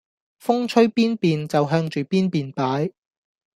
[0.41, 2.89] 風吹邊便就向住邊便擺